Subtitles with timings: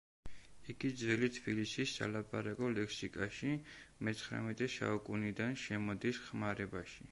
[0.73, 3.53] იგი ძველი თბილისის სალაპარაკო ლექსიკაში
[4.09, 7.09] მეცხრამეტე საუკუნიდან შემოდის ხმარებაში.